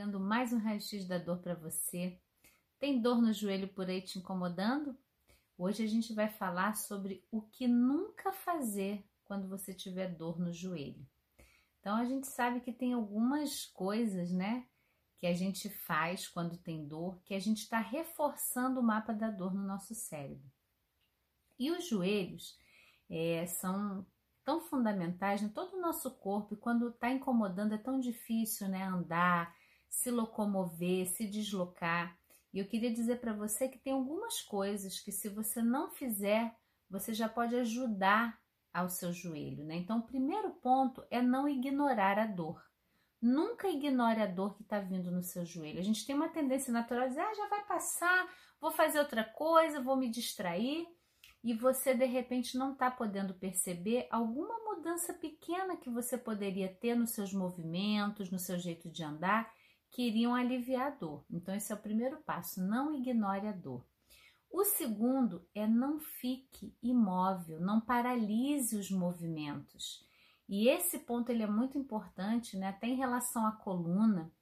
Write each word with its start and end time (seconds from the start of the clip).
Pegando 0.00 0.18
mais 0.18 0.50
um 0.50 0.56
raio-x 0.56 1.04
da 1.04 1.18
dor 1.18 1.40
para 1.40 1.54
você. 1.54 2.18
Tem 2.78 3.02
dor 3.02 3.20
no 3.20 3.34
joelho 3.34 3.68
por 3.68 3.86
aí 3.86 4.00
te 4.00 4.18
incomodando? 4.18 4.96
Hoje 5.58 5.84
a 5.84 5.86
gente 5.86 6.14
vai 6.14 6.26
falar 6.26 6.74
sobre 6.74 7.22
o 7.30 7.42
que 7.42 7.68
nunca 7.68 8.32
fazer 8.32 9.04
quando 9.26 9.46
você 9.46 9.74
tiver 9.74 10.14
dor 10.14 10.40
no 10.40 10.54
joelho. 10.54 11.06
Então 11.78 11.96
a 11.96 12.06
gente 12.06 12.26
sabe 12.28 12.60
que 12.60 12.72
tem 12.72 12.94
algumas 12.94 13.66
coisas, 13.66 14.32
né, 14.32 14.64
que 15.18 15.26
a 15.26 15.34
gente 15.34 15.68
faz 15.68 16.26
quando 16.26 16.56
tem 16.56 16.88
dor, 16.88 17.20
que 17.22 17.34
a 17.34 17.38
gente 17.38 17.58
está 17.58 17.78
reforçando 17.78 18.80
o 18.80 18.82
mapa 18.82 19.12
da 19.12 19.28
dor 19.28 19.52
no 19.52 19.66
nosso 19.66 19.94
cérebro. 19.94 20.50
E 21.58 21.70
os 21.70 21.86
joelhos 21.86 22.58
é, 23.10 23.44
são 23.44 24.06
tão 24.42 24.62
fundamentais 24.62 25.42
em 25.42 25.48
todo 25.50 25.76
o 25.76 25.80
nosso 25.82 26.10
corpo 26.12 26.54
e 26.54 26.56
quando 26.56 26.88
está 26.88 27.10
incomodando 27.10 27.74
é 27.74 27.78
tão 27.78 28.00
difícil, 28.00 28.66
né, 28.66 28.82
andar, 28.82 29.59
se 30.00 30.10
locomover, 30.10 31.06
se 31.06 31.26
deslocar. 31.26 32.16
E 32.54 32.58
eu 32.58 32.66
queria 32.66 32.90
dizer 32.90 33.20
para 33.20 33.34
você 33.34 33.68
que 33.68 33.78
tem 33.78 33.92
algumas 33.92 34.40
coisas 34.40 34.98
que 34.98 35.12
se 35.12 35.28
você 35.28 35.62
não 35.62 35.90
fizer, 35.90 36.56
você 36.88 37.12
já 37.12 37.28
pode 37.28 37.54
ajudar 37.56 38.40
ao 38.72 38.88
seu 38.88 39.12
joelho, 39.12 39.62
né? 39.64 39.76
Então, 39.76 39.98
o 39.98 40.06
primeiro 40.06 40.50
ponto 40.52 41.04
é 41.10 41.20
não 41.20 41.46
ignorar 41.46 42.18
a 42.18 42.26
dor. 42.26 42.64
Nunca 43.20 43.68
ignore 43.68 44.22
a 44.22 44.26
dor 44.26 44.54
que 44.54 44.62
está 44.62 44.80
vindo 44.80 45.10
no 45.10 45.22
seu 45.22 45.44
joelho. 45.44 45.78
A 45.78 45.84
gente 45.84 46.06
tem 46.06 46.16
uma 46.16 46.30
tendência 46.30 46.72
natural 46.72 47.02
de 47.02 47.10
dizer, 47.10 47.20
ah, 47.20 47.34
já 47.34 47.48
vai 47.48 47.62
passar, 47.66 48.26
vou 48.58 48.70
fazer 48.70 49.00
outra 49.00 49.22
coisa, 49.22 49.82
vou 49.82 49.96
me 49.96 50.08
distrair 50.08 50.86
e 51.44 51.52
você 51.52 51.94
de 51.94 52.06
repente 52.06 52.56
não 52.56 52.72
está 52.72 52.90
podendo 52.90 53.34
perceber 53.34 54.06
alguma 54.10 54.58
mudança 54.64 55.12
pequena 55.12 55.76
que 55.76 55.90
você 55.90 56.16
poderia 56.16 56.68
ter 56.68 56.94
nos 56.94 57.10
seus 57.10 57.32
movimentos, 57.32 58.30
no 58.30 58.38
seu 58.38 58.58
jeito 58.58 58.90
de 58.90 59.02
andar, 59.02 59.50
que 59.90 60.02
iriam 60.02 60.34
aliviar 60.34 60.88
a 60.88 60.90
dor. 60.90 61.24
Então, 61.30 61.54
esse 61.54 61.72
é 61.72 61.74
o 61.74 61.80
primeiro 61.80 62.18
passo: 62.18 62.62
não 62.62 62.94
ignore 62.94 63.46
a 63.46 63.52
dor. 63.52 63.84
O 64.50 64.64
segundo 64.64 65.46
é 65.54 65.66
não 65.66 65.98
fique 65.98 66.74
imóvel, 66.82 67.60
não 67.60 67.80
paralise 67.80 68.76
os 68.76 68.90
movimentos. 68.90 70.04
E 70.48 70.68
esse 70.68 70.98
ponto 70.98 71.30
ele 71.30 71.44
é 71.44 71.46
muito 71.46 71.78
importante, 71.78 72.56
né? 72.56 72.68
Até 72.68 72.88
em 72.88 72.96
relação 72.96 73.46
à 73.46 73.52
coluna. 73.52 74.32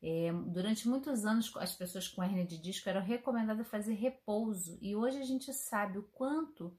É, 0.00 0.32
durante 0.32 0.88
muitos 0.88 1.24
anos, 1.24 1.52
as 1.56 1.74
pessoas 1.74 2.06
com 2.06 2.22
hernia 2.22 2.46
de 2.46 2.58
disco 2.58 2.88
eram 2.88 3.00
recomendadas 3.00 3.66
fazer 3.66 3.94
repouso, 3.94 4.78
e 4.80 4.94
hoje 4.94 5.18
a 5.18 5.24
gente 5.24 5.52
sabe 5.52 5.98
o 5.98 6.04
quanto 6.12 6.76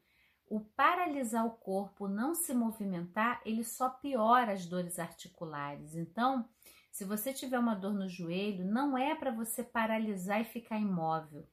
o 0.50 0.62
paralisar 0.62 1.46
o 1.46 1.52
corpo, 1.52 2.08
não 2.08 2.34
se 2.34 2.54
movimentar, 2.54 3.42
ele 3.46 3.66
só 3.66 3.90
piora 3.90 4.54
as 4.54 4.66
dores 4.66 4.98
articulares. 4.98 5.94
Então, 5.94 6.48
se 6.98 7.06
você 7.06 7.32
tiver 7.32 7.60
uma 7.60 7.76
dor 7.76 7.94
no 7.94 8.10
joelho, 8.10 8.66
não 8.66 8.98
é 8.98 9.14
para 9.14 9.30
você 9.30 9.64
paralisar 9.64 10.42
e 10.42 10.46
ficar 10.46 10.80
imóvel. 10.80 11.48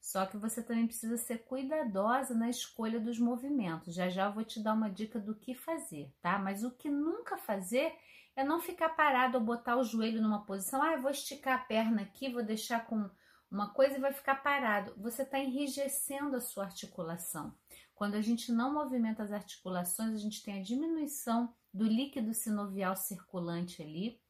Só 0.00 0.26
que 0.26 0.36
você 0.36 0.60
também 0.60 0.88
precisa 0.88 1.16
ser 1.16 1.44
cuidadosa 1.44 2.34
na 2.34 2.50
escolha 2.50 2.98
dos 2.98 3.16
movimentos. 3.16 3.94
Já 3.94 4.08
já 4.08 4.26
eu 4.26 4.32
vou 4.32 4.42
te 4.42 4.60
dar 4.60 4.74
uma 4.74 4.90
dica 4.90 5.20
do 5.20 5.36
que 5.36 5.54
fazer, 5.54 6.12
tá? 6.20 6.36
Mas 6.36 6.64
o 6.64 6.72
que 6.72 6.90
nunca 6.90 7.38
fazer 7.38 7.94
é 8.34 8.42
não 8.42 8.60
ficar 8.60 8.88
parado 8.88 9.38
ou 9.38 9.44
botar 9.44 9.76
o 9.76 9.84
joelho 9.84 10.20
numa 10.20 10.44
posição, 10.44 10.82
ah, 10.82 10.94
eu 10.94 11.00
vou 11.00 11.12
esticar 11.12 11.60
a 11.60 11.64
perna 11.64 12.02
aqui, 12.02 12.32
vou 12.32 12.42
deixar 12.42 12.84
com 12.84 13.08
uma 13.48 13.72
coisa 13.72 13.98
e 13.98 14.00
vai 14.00 14.12
ficar 14.12 14.42
parado. 14.42 14.94
Você 14.96 15.22
está 15.22 15.38
enrijecendo 15.38 16.34
a 16.34 16.40
sua 16.40 16.64
articulação. 16.64 17.54
Quando 17.94 18.16
a 18.16 18.20
gente 18.20 18.50
não 18.50 18.74
movimenta 18.74 19.22
as 19.22 19.30
articulações, 19.30 20.12
a 20.12 20.18
gente 20.18 20.42
tem 20.42 20.58
a 20.58 20.62
diminuição 20.62 21.54
do 21.72 21.84
líquido 21.84 22.34
sinovial 22.34 22.96
circulante 22.96 23.80
ali. 23.80 24.20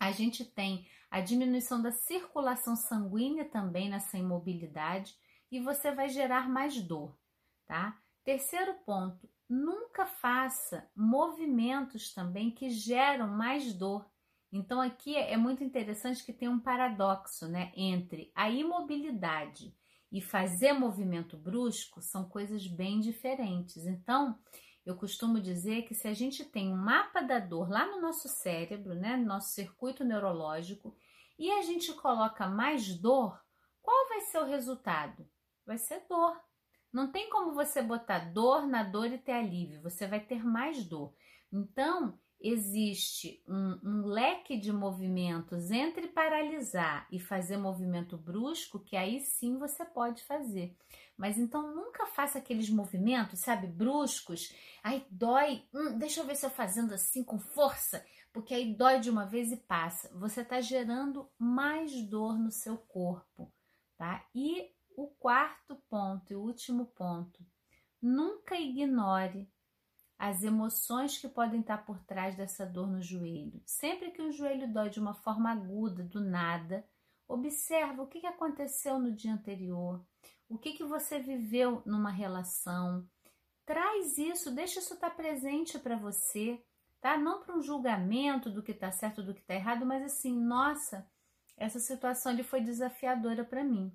A 0.00 0.10
gente 0.12 0.44
tem 0.46 0.86
a 1.10 1.20
diminuição 1.20 1.82
da 1.82 1.92
circulação 1.92 2.74
sanguínea 2.74 3.44
também 3.44 3.90
nessa 3.90 4.16
imobilidade 4.16 5.14
e 5.52 5.60
você 5.60 5.92
vai 5.92 6.08
gerar 6.08 6.48
mais 6.48 6.80
dor, 6.80 7.14
tá? 7.66 8.00
Terceiro 8.24 8.74
ponto, 8.86 9.28
nunca 9.46 10.06
faça 10.06 10.88
movimentos 10.96 12.14
também 12.14 12.50
que 12.50 12.70
geram 12.70 13.28
mais 13.28 13.74
dor. 13.74 14.08
Então 14.50 14.80
aqui 14.80 15.16
é 15.16 15.36
muito 15.36 15.62
interessante 15.62 16.24
que 16.24 16.32
tem 16.32 16.48
um 16.48 16.58
paradoxo, 16.58 17.46
né, 17.46 17.70
entre 17.76 18.32
a 18.34 18.48
imobilidade 18.50 19.76
e 20.10 20.20
fazer 20.20 20.72
movimento 20.72 21.36
brusco 21.36 22.00
são 22.00 22.28
coisas 22.28 22.66
bem 22.66 23.00
diferentes. 23.00 23.86
Então, 23.86 24.38
eu 24.84 24.96
costumo 24.96 25.40
dizer 25.40 25.82
que 25.82 25.94
se 25.94 26.08
a 26.08 26.14
gente 26.14 26.44
tem 26.44 26.72
um 26.72 26.76
mapa 26.76 27.20
da 27.20 27.38
dor 27.38 27.68
lá 27.68 27.86
no 27.86 28.00
nosso 28.00 28.28
cérebro, 28.28 28.94
né, 28.94 29.16
no 29.16 29.26
nosso 29.26 29.50
circuito 29.50 30.04
neurológico, 30.04 30.96
e 31.38 31.50
a 31.50 31.62
gente 31.62 31.92
coloca 31.94 32.46
mais 32.46 32.94
dor, 32.94 33.40
qual 33.82 34.08
vai 34.08 34.20
ser 34.22 34.38
o 34.38 34.46
resultado? 34.46 35.28
Vai 35.66 35.78
ser 35.78 36.04
dor. 36.08 36.38
Não 36.92 37.12
tem 37.12 37.30
como 37.30 37.54
você 37.54 37.82
botar 37.82 38.32
dor 38.32 38.66
na 38.66 38.82
dor 38.82 39.06
e 39.06 39.18
ter 39.18 39.32
alívio, 39.32 39.82
você 39.82 40.06
vai 40.06 40.20
ter 40.20 40.44
mais 40.44 40.84
dor. 40.84 41.14
Então, 41.52 42.18
existe 42.40 43.42
um, 43.46 43.78
um, 43.84 44.06
leque 44.06 44.56
de 44.56 44.72
movimentos 44.72 45.70
entre 45.70 46.08
paralisar 46.08 47.06
e 47.10 47.20
fazer 47.20 47.58
movimento 47.58 48.16
brusco, 48.16 48.80
que 48.80 48.96
aí 48.96 49.20
sim 49.20 49.58
você 49.58 49.84
pode 49.84 50.24
fazer. 50.24 50.74
Mas 51.16 51.36
então 51.36 51.74
nunca 51.74 52.06
faça 52.06 52.38
aqueles 52.38 52.70
movimentos, 52.70 53.40
sabe, 53.40 53.66
bruscos. 53.66 54.54
Aí 54.82 55.06
dói, 55.10 55.62
hum, 55.74 55.98
deixa 55.98 56.20
eu 56.20 56.26
ver 56.26 56.34
se 56.34 56.46
eu 56.46 56.50
fazendo 56.50 56.94
assim 56.94 57.22
com 57.22 57.38
força, 57.38 58.04
porque 58.32 58.54
aí 58.54 58.74
dói 58.74 59.00
de 59.00 59.10
uma 59.10 59.26
vez 59.26 59.52
e 59.52 59.56
passa. 59.58 60.10
Você 60.14 60.40
está 60.40 60.60
gerando 60.62 61.28
mais 61.38 61.92
dor 62.02 62.38
no 62.38 62.50
seu 62.50 62.78
corpo, 62.78 63.52
tá? 63.98 64.24
E 64.34 64.70
o 64.96 65.08
quarto 65.08 65.76
ponto 65.88 66.32
e 66.32 66.36
o 66.36 66.40
último 66.40 66.86
ponto, 66.86 67.44
nunca 68.00 68.54
ignore 68.56 69.50
as 70.20 70.42
emoções 70.42 71.16
que 71.16 71.26
podem 71.26 71.60
estar 71.60 71.78
por 71.78 71.98
trás 72.00 72.36
dessa 72.36 72.66
dor 72.66 72.86
no 72.86 73.00
joelho. 73.00 73.62
Sempre 73.64 74.10
que 74.10 74.20
o 74.20 74.30
joelho 74.30 74.70
dói 74.70 74.90
de 74.90 75.00
uma 75.00 75.14
forma 75.14 75.50
aguda, 75.50 76.04
do 76.04 76.20
nada, 76.20 76.86
observa 77.26 78.02
o 78.02 78.06
que 78.06 78.26
aconteceu 78.26 78.98
no 78.98 79.12
dia 79.12 79.32
anterior, 79.32 80.04
o 80.46 80.58
que, 80.58 80.74
que 80.74 80.84
você 80.84 81.18
viveu 81.18 81.82
numa 81.86 82.10
relação. 82.10 83.08
Traz 83.64 84.18
isso, 84.18 84.54
deixa 84.54 84.80
isso 84.80 84.92
estar 84.92 85.08
presente 85.08 85.78
para 85.78 85.96
você, 85.96 86.62
tá? 87.00 87.16
Não 87.16 87.40
para 87.40 87.56
um 87.56 87.62
julgamento 87.62 88.50
do 88.50 88.62
que 88.62 88.72
está 88.72 88.92
certo, 88.92 89.22
do 89.22 89.32
que 89.32 89.40
está 89.40 89.54
errado, 89.54 89.86
mas 89.86 90.02
assim, 90.02 90.38
nossa, 90.38 91.08
essa 91.56 91.78
situação 91.78 92.30
ali 92.30 92.42
foi 92.42 92.60
desafiadora 92.60 93.42
para 93.42 93.64
mim. 93.64 93.90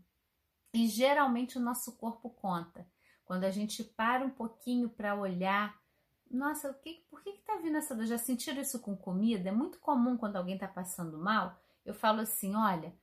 E 0.73 0.87
geralmente 0.87 1.59
o 1.59 1.61
nosso 1.61 1.95
corpo 1.97 2.31
conta. 2.31 2.89
Quando 3.23 3.43
a 3.43 3.51
gente 3.51 3.83
para 3.83 4.25
um 4.25 4.31
pouquinho 4.31 4.89
para 4.89 5.13
olhar, 5.13 5.84
nossa, 6.29 6.73
que, 6.73 7.05
por 7.09 7.21
que, 7.21 7.33
que 7.33 7.41
tá 7.43 7.57
vindo 7.57 7.77
essa 7.77 7.95
dor? 7.95 8.05
Já 8.05 8.17
sentiram 8.17 8.61
isso 8.61 8.79
com 8.79 8.95
comida? 8.95 9.49
É 9.49 9.51
muito 9.51 9.79
comum 9.79 10.17
quando 10.17 10.35
alguém 10.35 10.57
tá 10.57 10.67
passando 10.67 11.17
mal. 11.17 11.57
Eu 11.85 11.93
falo 11.93 12.21
assim: 12.21 12.55
olha, 12.55 12.93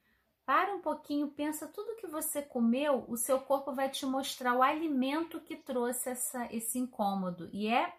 para 0.45 0.75
um 0.75 0.81
pouquinho, 0.81 1.29
pensa 1.29 1.69
tudo 1.69 1.97
que 1.97 2.07
você 2.07 2.43
comeu, 2.43 3.05
o 3.09 3.17
seu 3.17 3.41
corpo 3.41 3.73
vai 3.73 3.89
te 3.89 4.05
mostrar 4.05 4.55
o 4.55 4.63
alimento 4.63 5.41
que 5.41 5.57
trouxe 5.57 6.11
essa, 6.11 6.53
esse 6.53 6.79
incômodo. 6.79 7.49
E 7.53 7.69
é 7.69 7.95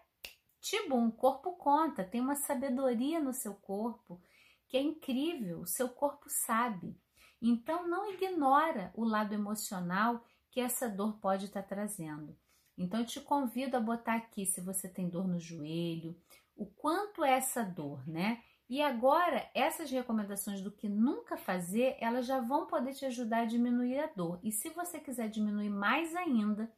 tipo, 0.60 0.94
um 0.94 1.10
corpo 1.10 1.52
conta, 1.52 2.04
tem 2.04 2.20
uma 2.20 2.34
sabedoria 2.34 3.20
no 3.20 3.32
seu 3.32 3.54
corpo 3.54 4.20
que 4.68 4.76
é 4.76 4.82
incrível, 4.82 5.60
o 5.60 5.66
seu 5.66 5.88
corpo 5.88 6.26
sabe. 6.28 6.98
Então 7.40 7.86
não 7.86 8.10
ignora 8.12 8.92
o 8.94 9.04
lado 9.04 9.34
emocional 9.34 10.24
que 10.50 10.60
essa 10.60 10.88
dor 10.88 11.18
pode 11.18 11.46
estar 11.46 11.62
trazendo. 11.62 12.36
Então 12.76 13.00
eu 13.00 13.06
te 13.06 13.20
convido 13.20 13.76
a 13.76 13.80
botar 13.80 14.14
aqui 14.16 14.44
se 14.44 14.60
você 14.60 14.88
tem 14.88 15.08
dor 15.08 15.26
no 15.26 15.38
joelho, 15.38 16.16
o 16.56 16.66
quanto 16.66 17.24
é 17.24 17.32
essa 17.32 17.62
dor, 17.62 18.06
né? 18.08 18.42
E 18.68 18.80
agora, 18.80 19.48
essas 19.54 19.90
recomendações 19.90 20.60
do 20.62 20.70
que 20.70 20.88
nunca 20.88 21.36
fazer, 21.36 21.96
elas 22.00 22.26
já 22.26 22.40
vão 22.40 22.66
poder 22.66 22.94
te 22.94 23.04
ajudar 23.04 23.42
a 23.42 23.44
diminuir 23.44 23.98
a 23.98 24.06
dor. 24.06 24.40
E 24.42 24.50
se 24.50 24.70
você 24.70 24.98
quiser 24.98 25.28
diminuir 25.28 25.68
mais 25.68 26.14
ainda, 26.16 26.72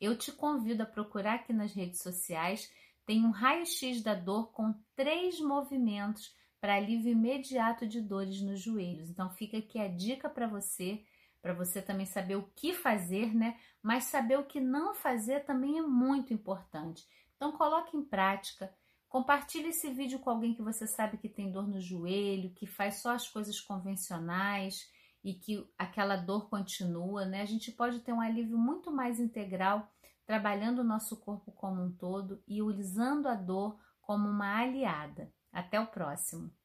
eu 0.00 0.16
te 0.16 0.30
convido 0.30 0.82
a 0.82 0.86
procurar 0.86 1.34
aqui 1.34 1.52
nas 1.52 1.72
redes 1.72 2.00
sociais. 2.00 2.72
Tem 3.04 3.24
um 3.24 3.30
raio-x 3.30 4.02
da 4.02 4.14
dor 4.14 4.52
com 4.52 4.72
três 4.94 5.40
movimentos 5.40 6.34
para 6.60 6.76
alívio 6.76 7.10
imediato 7.10 7.88
de 7.88 8.00
dores 8.00 8.40
nos 8.40 8.60
joelhos. 8.60 9.10
Então 9.10 9.28
fica 9.30 9.58
aqui 9.58 9.80
a 9.80 9.88
dica 9.88 10.28
para 10.28 10.46
você, 10.46 11.02
para 11.42 11.52
você 11.52 11.82
também 11.82 12.06
saber 12.06 12.36
o 12.36 12.48
que 12.54 12.72
fazer, 12.72 13.34
né? 13.34 13.58
Mas 13.82 14.04
saber 14.04 14.38
o 14.38 14.46
que 14.46 14.60
não 14.60 14.94
fazer 14.94 15.44
também 15.44 15.78
é 15.78 15.82
muito 15.82 16.32
importante. 16.32 17.04
Então 17.36 17.52
coloque 17.52 17.96
em 17.96 18.04
prática, 18.04 18.72
compartilhe 19.08 19.70
esse 19.70 19.90
vídeo 19.90 20.20
com 20.20 20.30
alguém 20.30 20.54
que 20.54 20.62
você 20.62 20.86
sabe 20.86 21.18
que 21.18 21.28
tem 21.28 21.50
dor 21.50 21.66
no 21.66 21.80
joelho, 21.80 22.54
que 22.54 22.66
faz 22.66 23.02
só 23.02 23.10
as 23.10 23.28
coisas 23.28 23.60
convencionais 23.60 24.88
e 25.24 25.34
que 25.34 25.68
aquela 25.76 26.16
dor 26.16 26.48
continua, 26.48 27.26
né? 27.26 27.42
A 27.42 27.46
gente 27.46 27.72
pode 27.72 27.98
ter 28.00 28.12
um 28.12 28.20
alívio 28.20 28.56
muito 28.56 28.92
mais 28.92 29.18
integral 29.18 29.90
trabalhando 30.24 30.78
o 30.78 30.84
nosso 30.84 31.16
corpo 31.16 31.50
como 31.50 31.82
um 31.82 31.92
todo 31.92 32.40
e 32.46 32.62
usando 32.62 33.26
a 33.26 33.34
dor 33.34 33.78
como 34.00 34.28
uma 34.28 34.60
aliada. 34.60 35.32
Até 35.52 35.80
o 35.80 35.86
próximo! 35.88 36.61